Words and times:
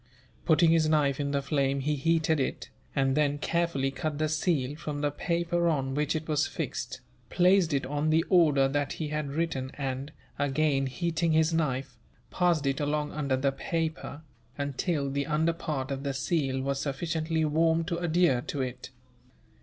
Putting 0.45 0.71
his 0.71 0.89
knife 0.89 1.19
in 1.19 1.29
the 1.29 1.43
flame 1.43 1.79
he 1.79 1.95
heated 1.95 2.39
it, 2.39 2.71
and 2.95 3.15
then 3.15 3.37
carefully 3.37 3.91
cut 3.91 4.17
the 4.17 4.29
seal 4.29 4.75
from 4.75 5.01
the 5.01 5.11
paper 5.11 5.67
on 5.69 5.93
which 5.93 6.15
it 6.15 6.27
was 6.27 6.47
fixed, 6.47 7.01
placed 7.29 7.71
it 7.71 7.85
on 7.85 8.09
the 8.09 8.25
order 8.27 8.67
that 8.67 8.93
he 8.93 9.09
had 9.09 9.29
written 9.29 9.69
and, 9.75 10.11
again 10.39 10.87
heating 10.87 11.33
his 11.33 11.53
knife, 11.53 11.99
passed 12.31 12.65
it 12.65 12.79
along 12.79 13.11
under 13.11 13.37
the 13.37 13.51
paper, 13.51 14.23
until 14.57 15.07
the 15.11 15.27
under 15.27 15.53
part 15.53 15.91
of 15.91 16.01
the 16.01 16.15
seal 16.15 16.61
was 16.63 16.81
sufficiently 16.81 17.45
warmed 17.45 17.87
to 17.87 17.99
adhere 17.99 18.41
to 18.41 18.59
it. 18.63 18.89